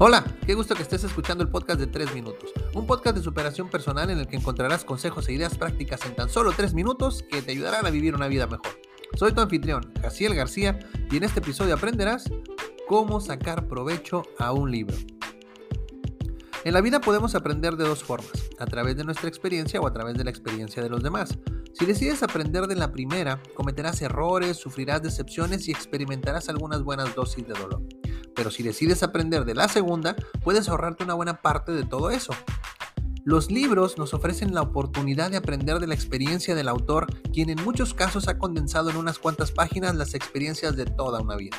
[0.00, 3.68] Hola, qué gusto que estés escuchando el podcast de 3 minutos, un podcast de superación
[3.68, 7.42] personal en el que encontrarás consejos e ideas prácticas en tan solo 3 minutos que
[7.42, 8.80] te ayudarán a vivir una vida mejor.
[9.16, 10.78] Soy tu anfitrión, Jaciel García,
[11.10, 12.30] y en este episodio aprenderás
[12.86, 14.96] cómo sacar provecho a un libro.
[16.62, 19.92] En la vida podemos aprender de dos formas, a través de nuestra experiencia o a
[19.92, 21.36] través de la experiencia de los demás.
[21.72, 27.44] Si decides aprender de la primera, cometerás errores, sufrirás decepciones y experimentarás algunas buenas dosis
[27.48, 27.82] de dolor.
[28.38, 32.32] Pero si decides aprender de la segunda, puedes ahorrarte una buena parte de todo eso.
[33.24, 37.60] Los libros nos ofrecen la oportunidad de aprender de la experiencia del autor, quien en
[37.64, 41.56] muchos casos ha condensado en unas cuantas páginas las experiencias de toda una vida.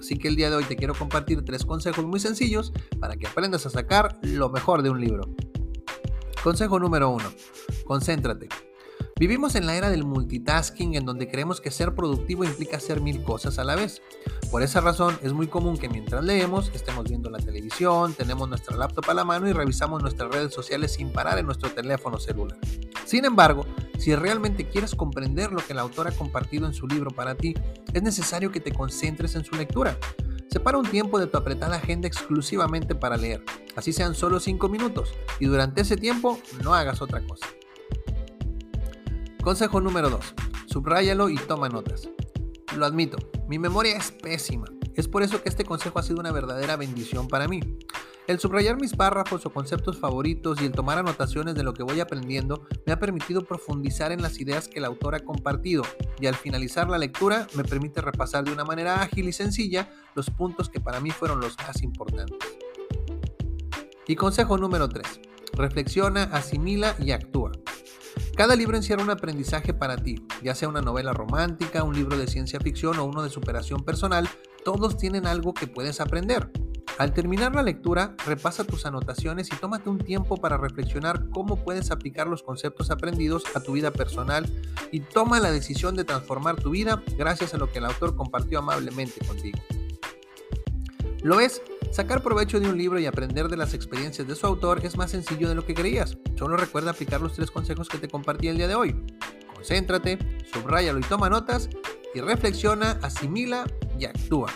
[0.00, 3.26] Así que el día de hoy te quiero compartir tres consejos muy sencillos para que
[3.26, 5.28] aprendas a sacar lo mejor de un libro.
[6.42, 7.30] Consejo número uno:
[7.84, 8.48] Concéntrate.
[9.18, 13.22] Vivimos en la era del multitasking en donde creemos que ser productivo implica hacer mil
[13.22, 14.02] cosas a la vez.
[14.50, 18.76] Por esa razón es muy común que mientras leemos estemos viendo la televisión, tenemos nuestra
[18.76, 22.58] laptop a la mano y revisamos nuestras redes sociales sin parar en nuestro teléfono celular.
[23.06, 23.64] Sin embargo,
[23.96, 27.54] si realmente quieres comprender lo que el autor ha compartido en su libro para ti,
[27.94, 29.96] es necesario que te concentres en su lectura.
[30.50, 33.42] Separa un tiempo de tu apretada agenda exclusivamente para leer,
[33.76, 37.46] así sean solo 5 minutos, y durante ese tiempo no hagas otra cosa.
[39.46, 40.34] Consejo número 2.
[40.66, 42.08] Subráyalo y toma notas.
[42.76, 43.16] Lo admito,
[43.46, 44.66] mi memoria es pésima.
[44.96, 47.60] Es por eso que este consejo ha sido una verdadera bendición para mí.
[48.26, 52.00] El subrayar mis párrafos o conceptos favoritos y el tomar anotaciones de lo que voy
[52.00, 55.84] aprendiendo me ha permitido profundizar en las ideas que el autor ha compartido
[56.18, 60.28] y al finalizar la lectura me permite repasar de una manera ágil y sencilla los
[60.28, 62.36] puntos que para mí fueron los más importantes.
[64.08, 65.20] Y consejo número 3.
[65.52, 67.52] Reflexiona, asimila y actúa.
[68.36, 72.26] Cada libro encierra un aprendizaje para ti, ya sea una novela romántica, un libro de
[72.26, 74.28] ciencia ficción o uno de superación personal,
[74.62, 76.50] todos tienen algo que puedes aprender.
[76.98, 81.90] Al terminar la lectura, repasa tus anotaciones y tómate un tiempo para reflexionar cómo puedes
[81.90, 84.46] aplicar los conceptos aprendidos a tu vida personal
[84.92, 88.58] y toma la decisión de transformar tu vida gracias a lo que el autor compartió
[88.58, 89.58] amablemente contigo.
[91.22, 91.62] ¿Lo ves?
[91.96, 95.12] Sacar provecho de un libro y aprender de las experiencias de su autor es más
[95.12, 96.18] sencillo de lo que creías.
[96.38, 98.94] Solo recuerda aplicar los tres consejos que te compartí el día de hoy.
[99.54, 100.18] Concéntrate,
[100.52, 101.70] subrayalo y toma notas,
[102.14, 103.64] y reflexiona, asimila
[103.98, 104.52] y actúa.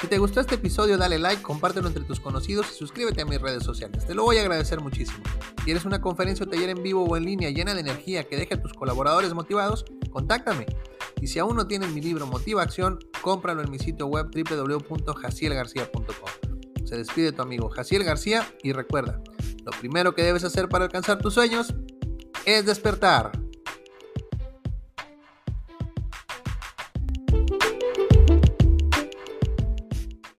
[0.00, 3.38] Si te gustó este episodio, dale like, compártelo entre tus conocidos y suscríbete a mis
[3.38, 4.06] redes sociales.
[4.06, 5.22] Te lo voy a agradecer muchísimo.
[5.66, 8.54] ¿Quieres una conferencia o taller en vivo o en línea llena de energía que deje
[8.54, 9.84] a tus colaboradores motivados?
[10.10, 10.64] Contáctame.
[11.20, 16.04] Y si aún no tienes mi libro Motiva Acción, cómpralo en mi sitio web www.jacielgarcía.com.
[16.84, 19.20] Se despide tu amigo Jaciel García y recuerda,
[19.64, 21.74] lo primero que debes hacer para alcanzar tus sueños
[22.44, 23.32] es despertar.